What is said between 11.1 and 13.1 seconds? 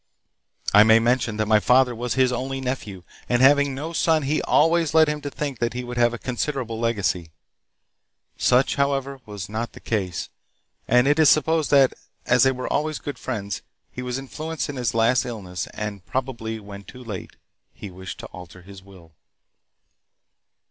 is supposed that, as they were always